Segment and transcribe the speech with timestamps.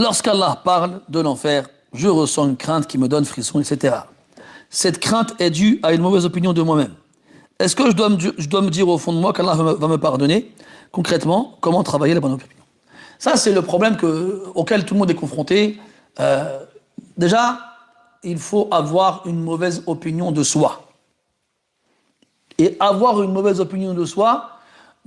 [0.00, 3.96] Lorsqu'Allah parle de l'enfer, je ressens une crainte qui me donne frisson, etc.
[4.70, 6.94] Cette crainte est due à une mauvaise opinion de moi-même.
[7.58, 10.54] Est-ce que je dois, me, dire au fond de moi qu'Allah va, me pardonner?
[10.90, 12.64] Concrètement, comment travailler la bonne opinion?
[13.18, 15.78] Ça, c'est le problème que, auquel tout le monde est confronté.
[16.18, 16.60] Euh,
[17.18, 17.58] déjà,
[18.22, 20.80] il faut avoir une mauvaise opinion de soi.
[22.56, 24.48] Et avoir une mauvaise opinion de soi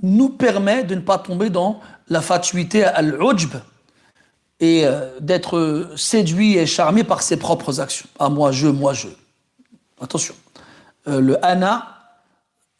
[0.00, 3.56] nous permet de ne pas tomber dans la fatuité al-ujb
[4.84, 8.08] euh, d'être séduit et charmé par ses propres actions.
[8.18, 9.08] Ah, moi, je, moi, je.
[10.00, 10.34] Attention.
[11.08, 11.98] Euh, le ana,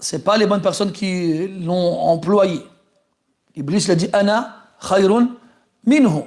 [0.01, 2.61] c'est pas les bonnes personnes qui l'ont employé.
[3.57, 5.29] Iblis l'a dit Ana khayrun
[5.87, 6.25] minhu.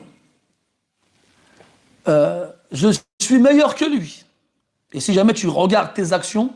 [2.07, 2.89] Euh, je
[3.19, 4.23] suis meilleur que lui.
[4.93, 6.53] Et si jamais tu regardes tes actions,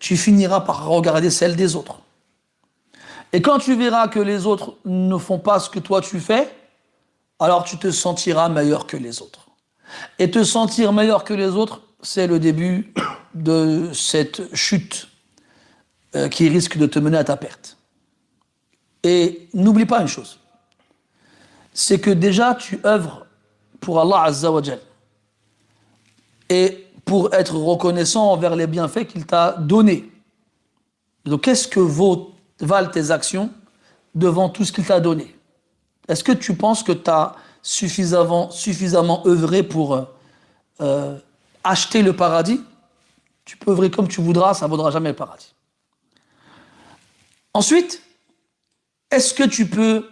[0.00, 2.00] tu finiras par regarder celles des autres.
[3.32, 6.48] Et quand tu verras que les autres ne font pas ce que toi tu fais,
[7.44, 9.46] alors tu te sentiras meilleur que les autres.
[10.18, 12.92] Et te sentir meilleur que les autres, c'est le début
[13.34, 15.08] de cette chute
[16.16, 17.76] euh, qui risque de te mener à ta perte.
[19.02, 20.40] Et n'oublie pas une chose,
[21.74, 23.26] c'est que déjà tu œuvres
[23.80, 24.50] pour Allah Azza
[26.48, 30.10] et pour être reconnaissant envers les bienfaits qu'il t'a donnés.
[31.26, 31.80] Donc qu'est-ce que
[32.60, 33.50] valent tes actions
[34.14, 35.33] devant tout ce qu'il t'a donné?
[36.08, 38.50] Est-ce que tu penses que tu as suffisamment,
[39.26, 40.02] œuvré pour euh,
[40.80, 41.18] euh,
[41.62, 42.60] acheter le paradis?
[43.44, 45.54] Tu peux œuvrer comme tu voudras, ça ne vaudra jamais le paradis.
[47.52, 48.02] Ensuite,
[49.10, 50.08] est-ce que tu peux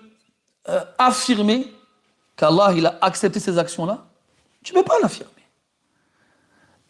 [0.69, 1.73] euh, affirmer
[2.37, 4.05] qu'Allah il a accepté ces actions-là?
[4.63, 5.31] Tu ne peux pas l'affirmer.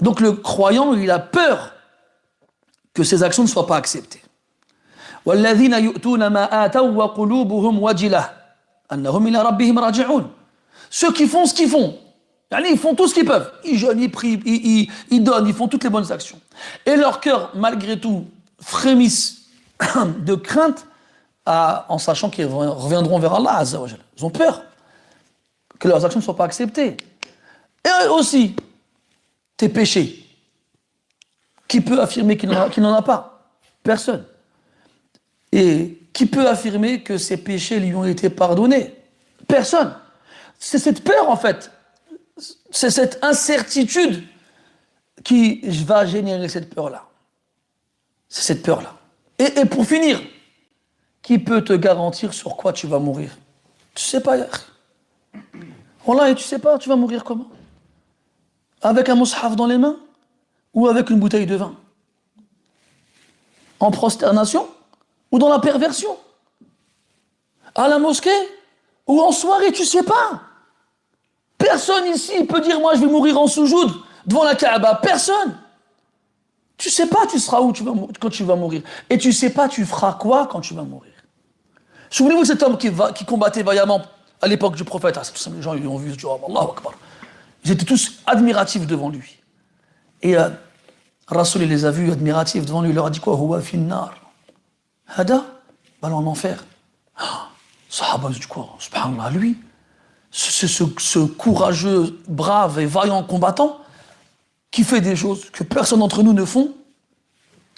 [0.01, 1.73] Donc le croyant, il a peur
[2.93, 4.23] que ces actions ne soient pas acceptées.
[10.91, 11.99] Ceux qui font ce qu'ils font,
[12.69, 13.51] ils font tout ce qu'ils peuvent.
[13.65, 14.41] Ils jeûnent, ils prient,
[15.11, 16.41] ils, donnent, ils font toutes les bonnes actions.
[16.85, 18.27] Et leur cœur, malgré tout,
[18.61, 19.47] frémissent
[20.19, 20.87] de crainte
[21.47, 23.63] en sachant qu'ils reviendront vers Allah
[24.17, 24.63] Ils ont peur
[25.79, 26.97] que leurs actions ne soient pas acceptées.
[27.85, 28.55] Et aussi,
[29.57, 30.19] tes péchés.
[31.67, 33.49] Qui peut affirmer qu'il n'en a, pas?
[33.83, 34.25] Personne.
[35.51, 38.95] Et qui peut affirmer que ses péchés lui ont été pardonnés?
[39.49, 39.95] Personne.
[40.59, 41.71] C'est cette peur, en fait.
[42.71, 44.25] C'est cette incertitude
[45.25, 47.07] qui va générer cette peur-là.
[48.29, 48.95] C'est cette peur-là.
[49.39, 50.21] Et, pour finir,
[51.23, 53.37] qui peut te garantir sur quoi tu vas mourir?
[53.95, 54.37] Tu sais pas,
[56.05, 57.51] Voilà, et tu sais pas, tu vas mourir comment?
[58.81, 59.97] Avec un mushaf dans les mains
[60.75, 61.75] ou avec une bouteille de vin?
[63.81, 64.69] En prosternation?
[65.33, 66.17] Ou dans la perversion
[67.75, 68.31] À la mosquée
[69.07, 70.43] ou en soirée, tu sais pas.
[71.59, 73.91] Personne ici peut dire moi je vais mourir en soujoud
[74.27, 74.97] devant la Kaaba.
[74.97, 75.59] Personne.
[76.77, 78.83] Tu sais pas tu seras où tu vas, quand tu vas mourir.
[79.09, 81.13] Et tu sais pas tu feras quoi quand tu vas mourir.
[82.11, 84.03] Souvenez-vous cet homme qui, va, qui combattait vaillamment
[84.43, 85.17] à l'époque du prophète.
[85.17, 85.23] Ah,
[85.55, 86.93] les gens ils ont vu, ils Akbar.
[87.65, 89.39] Ils étaétaient tous admiratifs devant lui.
[90.21, 90.51] Et euh,
[91.29, 92.91] Rasoul les a vus admiratifs devant lui.
[92.91, 93.35] Il leur a dit quoi?
[93.35, 94.22] Huwa finnar.
[95.15, 95.45] Hada
[96.01, 96.65] Va en enfer.
[97.17, 97.49] Ah,
[97.89, 99.57] Sahaba, du quoi Subhanallah, lui,
[100.33, 103.79] ce, ce, courageux, brave et vaillant combattant,
[104.71, 106.75] qui fait des choses que personne d'entre nous ne font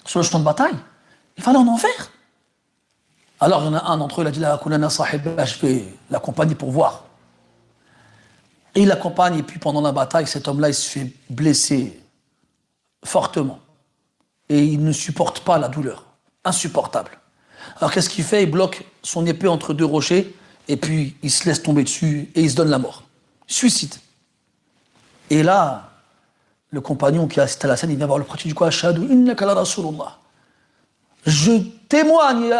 [0.05, 0.75] sur le champ de bataille,
[1.37, 2.11] il va en enfer.
[3.39, 6.55] Alors il y en a un d'entre eux, il a dit sahib, je vais l'accompagner
[6.55, 7.03] pour voir.
[8.73, 12.01] Et il l'accompagne, et puis pendant la bataille, cet homme-là, il se fait blesser
[13.03, 13.59] fortement.
[14.49, 16.05] Et il ne supporte pas la douleur.
[16.43, 17.11] Insupportable.
[17.77, 18.43] Alors qu'est-ce qu'il fait?
[18.43, 20.35] Il bloque son épée entre deux rochers,
[20.67, 23.03] et puis il se laisse tomber dessus, et il se donne la mort.
[23.47, 23.95] Suicide.
[25.29, 25.91] Et là,
[26.69, 28.65] le compagnon qui a assisté à la scène, il vient voir le prophète, du coup,
[31.25, 31.51] Je
[31.87, 32.53] témoigne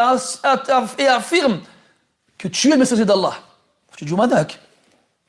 [0.97, 1.61] et affirme
[2.37, 3.33] que tu es le messager d'Allah.
[3.97, 4.59] Je dis, Madak,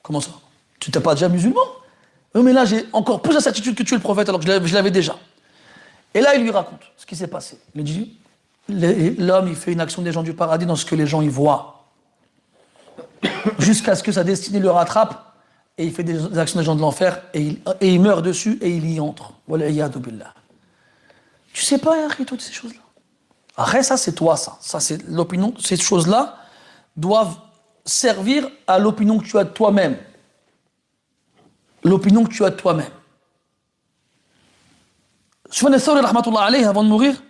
[0.03, 0.33] comment ça?
[0.79, 1.61] Tu n'es pas déjà musulman?
[2.35, 4.75] Mais là, j'ai encore plus la certitude que tu es le prophète, alors que je
[4.75, 5.17] l'avais déjà.
[6.13, 7.59] Et là, il lui raconte ce qui s'est passé.
[7.75, 8.19] Il dit,
[8.69, 11.29] l'homme, il fait une action des gens du paradis dans ce que les gens y
[11.29, 11.85] voient.
[13.59, 15.27] Jusqu'à ce que sa destinée le rattrape
[15.79, 18.59] et il fait des actions des gens de l'enfer, et il, et il meurt dessus,
[18.63, 19.35] et il y entre.
[21.53, 22.81] Tu sais pas, Henri, toutes ces choses-là?
[23.57, 24.81] Après, ça, c'est toi, ça.
[24.81, 25.55] C'est l'opinion.
[25.59, 26.39] Ces choses-là
[26.97, 27.37] doivent
[27.85, 29.97] servir à l'opinion que tu as de toi-même.
[31.85, 32.91] L'opinion que tu as de toi-même.
[35.51, 37.23] Rahmatullah avant de mourir?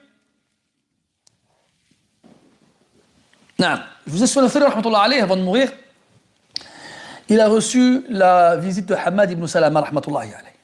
[3.58, 3.64] Je
[4.06, 5.72] vous ai Thawri, rahmatullah alayhi, avant de mourir.
[7.28, 10.54] il a reçu la visite de Hamad ibn Salama, rahmatullahi alayhi.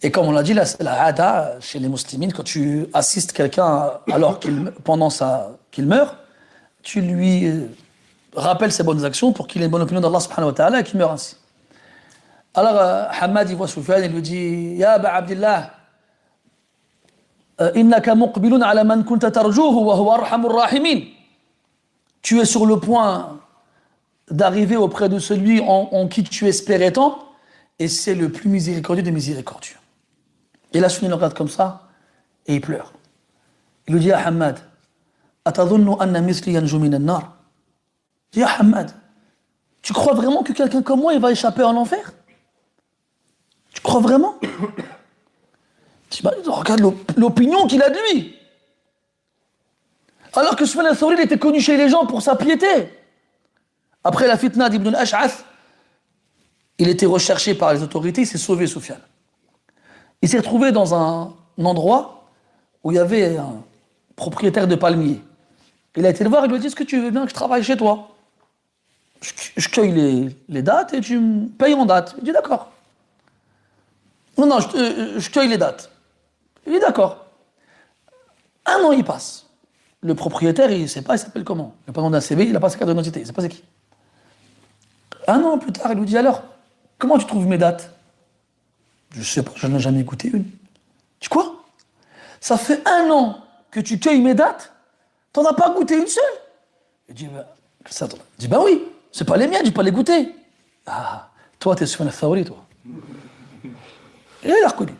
[0.00, 3.92] Et comme on l'a dit, la, la hada chez les musulmans, quand tu assistes quelqu'un
[4.12, 4.40] alors
[4.84, 5.08] pendant
[5.70, 6.16] qu'il meurt,
[6.82, 7.66] tu lui euh,
[8.34, 10.84] rappelles ses bonnes actions pour qu'il ait une bonne opinion d'Allah subhanahu wa ta'ala et
[10.84, 11.36] qu'il meure ainsi.
[12.54, 15.72] Alors, euh, Hamad, il voit Soufiane et lui dit Ya Aba Abdillah,
[17.60, 21.17] euh, innaka muqbilun ala man kunta tarjuhu wa huwa arhamur rahimin.
[22.22, 23.40] Tu es sur le point
[24.30, 27.24] d'arriver auprès de celui en, qui tu espérais tant,
[27.78, 29.76] et c'est le plus miséricordieux des miséricordieux.
[30.72, 31.88] Et la Sunni le regarde comme ça,
[32.46, 32.92] et il pleure.
[33.86, 34.58] Il lui dit à Hamad,
[35.46, 37.36] min nar
[38.32, 38.92] Dis à Hamad,
[39.80, 42.12] tu crois vraiment que quelqu'un comme moi, va échapper en enfer
[43.72, 44.34] Tu crois vraiment?
[46.22, 46.80] Bah, Regarde
[47.18, 48.37] l'opinion qu'il a de lui.
[50.34, 52.92] Alors que Sufyan al-Thawri, était connu chez les gens pour sa piété.
[54.04, 55.44] Après la fitna d'Ibn al-Ash'ath,
[56.78, 59.00] il était recherché par les autorités, il s'est sauvé, Soufiane.
[60.22, 62.24] Il s'est retrouvé dans un endroit
[62.84, 63.62] où il y avait un
[64.16, 65.20] propriétaire de palmier.
[65.96, 67.30] Il a été le voir, il lui a dit Est-ce que tu veux bien que
[67.30, 68.10] je travaille chez toi?
[69.20, 72.14] Je, cueille les, dates et tu me payes en date.
[72.18, 72.70] Il dit D'accord.
[74.36, 75.90] Non, non, je, je, cueille les dates.
[76.66, 77.26] Il dit D'accord.
[78.64, 79.47] Un an, il passe.
[80.00, 82.44] Le propriétaire, il ne sait pas, il s'appelle comment Il n'a pas demandé un CV,
[82.44, 83.64] il n'a pas sa carte d'identité, il ne sait pas c'est qui.
[85.26, 86.42] Un an plus tard, il lui dit Alors,
[86.98, 87.92] comment tu trouves mes dates?
[89.10, 90.44] Je sais pas, je n'en ai jamais écouté une.
[91.18, 91.64] Tu quoi?
[92.40, 93.38] Ça fait un an
[93.70, 94.72] que tu cueilles mes dates,
[95.32, 96.22] t'en as pas goûté une seule?
[97.08, 97.44] Il dit, ben,
[97.90, 100.34] ça, il dit, ben oui, c'est pas les miennes, j'ai pas les goûter.
[100.86, 101.28] Ah,
[101.58, 102.64] toi, t'es sur un favori, toi.
[104.44, 104.94] Et il a reconnu.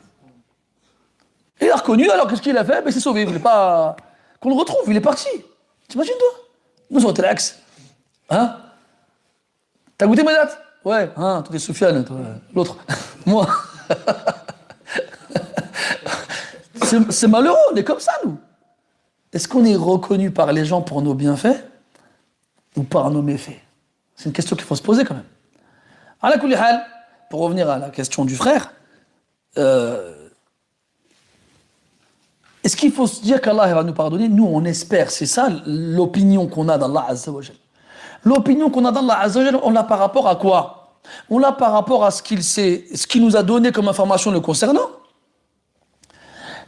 [1.61, 2.83] il a reconnu, alors qu'est-ce qu'il a fait?
[2.83, 3.95] Ben, il sauvé, il voulait pas
[4.41, 5.29] qu'on le retrouve, il est parti.
[5.89, 6.29] T'imagines, toi?
[6.91, 7.59] Nous, on relax.
[8.31, 8.57] Hein?
[9.97, 12.17] T'as goûté mes dates Ouais, hein, toi, t'es Soufiane, toi,
[12.55, 12.77] l'autre.
[13.27, 13.49] Moi.
[17.11, 18.39] c'est malheureux, on est comme ça, nous.
[19.33, 21.65] Est-ce qu'on est reconnu par les gens pour nos bienfaits
[22.77, 23.61] ou par nos méfaits?
[24.17, 25.25] C'est une question qu'il faut se poser quand même.
[27.31, 28.73] Pour revenir à la question du frère,
[29.59, 30.28] euh,
[32.69, 34.29] est-ce qu'il faut se dire qu'Allah va nous pardonner?
[34.29, 37.57] Nous, on espère, c'est ça l'opinion qu'on a d'Allah Azzawajal.
[38.25, 40.99] L'opinion qu'on a d'Allah Azzawajal, on l'a par rapport à quoi?
[41.31, 44.87] On l'a par rapport à ce qu'il nous a donné comme information le concernant.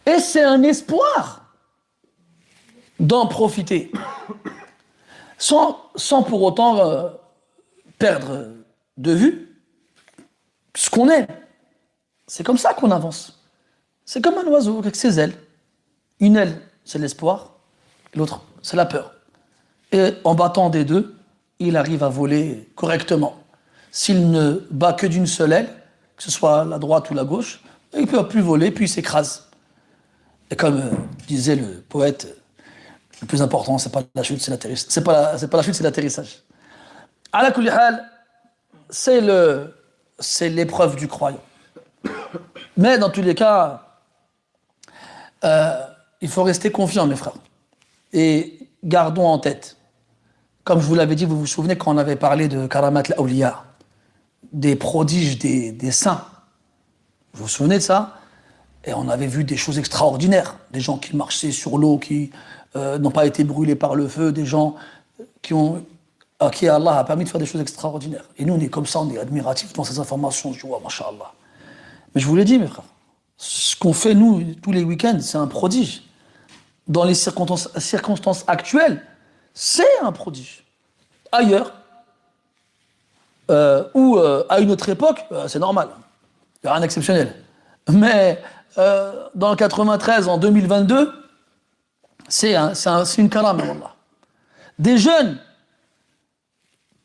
[0.07, 1.43] Et c'est un espoir
[2.99, 3.93] d'en profiter,
[5.37, 7.11] sans, sans pour autant euh,
[7.99, 8.47] perdre
[8.97, 9.55] de vue
[10.75, 11.29] ce qu'on est.
[12.27, 13.39] C'est comme ça qu'on avance.
[14.07, 15.35] C'est comme un oiseau avec ses ailes.
[16.21, 17.55] Une aile, c'est l'espoir,
[18.15, 19.13] l'autre, c'est la peur.
[19.93, 21.17] Et en battant des deux,
[21.59, 23.41] il arrive à voler correctement
[23.91, 25.69] s'il ne bat que d'une seule aile,
[26.17, 27.63] que ce soit la droite ou la gauche,
[27.93, 29.49] il ne peut plus voler, puis il s'écrase.
[30.51, 30.91] Et comme euh,
[31.27, 32.37] disait le poète,
[33.21, 34.87] le plus important, c'est pas la chute, c'est l'atterrissage.
[34.91, 36.43] C'est pas, la, pas la chute, c'est l'atterrissage.
[38.91, 39.75] C'est le,
[40.19, 41.41] c'est l'épreuve du croyant.
[42.77, 43.83] Mais dans tous les cas,
[45.45, 45.87] euh,
[46.21, 47.35] il faut rester confiant, mes frères.
[48.13, 49.77] Et gardons en tête,
[50.65, 53.55] comme je vous l'avais dit, vous vous souvenez quand on avait parlé de Karamat al
[54.53, 56.25] des prodiges des, saints.
[57.33, 58.17] Vous vous souvenez de ça?
[58.85, 60.57] Et on avait vu des choses extraordinaires.
[60.73, 62.31] Des gens qui marchaient sur l'eau, qui
[62.77, 64.75] euh, n'ont pas été brûlés par le feu, des gens
[65.43, 65.85] qui ont,
[66.39, 68.25] à qui Allah a permis de faire des choses extraordinaires.
[68.39, 70.53] Et nous, on est comme ça, on est admiratifs dans ces informations.
[70.53, 71.33] Je ouais, mashallah.
[72.15, 72.85] Mais je vous l'ai dit, mes frères,
[73.37, 76.03] ce qu'on fait, nous, tous les week-ends, c'est un prodige.
[76.91, 79.07] Dans les circonstances, actuelles,
[79.55, 80.65] c'est un prodige.
[81.31, 81.73] Ailleurs,
[83.49, 85.91] euh, ou euh, à une autre époque, euh, c'est normal.
[86.57, 87.37] Il n'y a rien d'exceptionnel.
[87.89, 88.43] Mais
[88.77, 91.13] dans le 93, en 2022,
[92.29, 92.73] c'est un,
[93.19, 93.63] une karama,
[94.79, 95.39] Des jeunes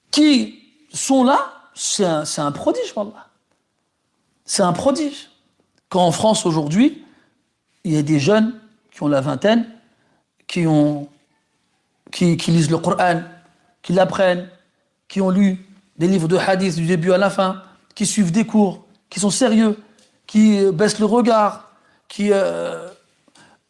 [0.10, 1.40] qui sont là,
[1.76, 3.28] c'est un, un, prodige, Wallah.
[4.46, 5.30] C'est un prodige.
[5.90, 7.06] Quand en France aujourd'hui,
[7.84, 8.60] il y a des jeunes
[8.92, 9.75] qui ont la vingtaine,
[10.48, 11.08] qui, ont,
[12.12, 13.22] qui, qui lisent le Coran,
[13.82, 14.50] qui l'apprennent,
[15.08, 15.66] qui ont lu
[15.98, 19.30] des livres de hadith du début à la fin, qui suivent des cours, qui sont
[19.30, 19.78] sérieux,
[20.28, 21.72] qui euh, baissent le regard,
[22.08, 22.90] qui euh,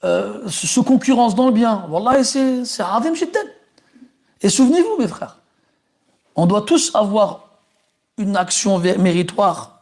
[0.04, 1.86] euh, se concurrencent dans le bien.
[1.90, 3.48] Wallah, c'est Adim Shidden.
[4.42, 5.38] Et souvenez-vous, mes frères,
[6.36, 7.50] on doit tous avoir
[8.18, 9.82] une action méritoire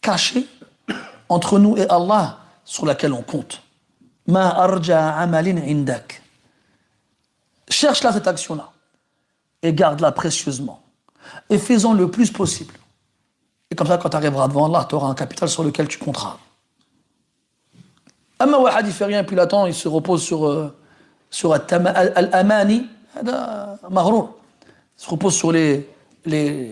[0.00, 0.46] cachée
[1.28, 3.62] entre nous et Allah sur laquelle on compte.
[4.30, 6.22] Ma arja amalin indak.
[7.68, 8.70] Cherche-la cette action-là
[9.62, 10.82] et garde-la précieusement.
[11.48, 12.74] Et fais-en le plus possible.
[13.70, 15.98] Et comme ça, quand tu arriveras devant Allah, tu auras un capital sur lequel tu
[15.98, 16.38] compteras.
[18.38, 20.74] Amma wahad, il fait rien, puis il se repose sur, euh,
[21.30, 21.54] sur.
[21.54, 21.60] Il
[24.96, 25.88] se repose sur les,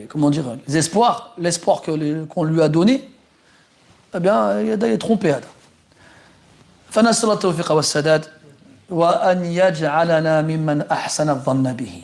[0.08, 3.08] comment dire, les espoirs, l'espoir qu'on lui a donné.
[4.14, 5.36] Eh bien, il est trompé.
[6.90, 8.24] فنسأل التوفيق والسداد
[8.90, 12.02] وأن يجعلنا ممن أحسن الظن به.